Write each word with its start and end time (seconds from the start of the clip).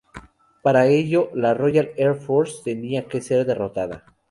Para 0.63 0.87
ello, 0.87 1.29
la 1.35 1.53
Royal 1.53 1.91
Air 1.95 2.15
Force 2.15 2.63
tenía 2.63 3.07
que 3.07 3.21
ser 3.21 3.45
derrotada. 3.45 4.03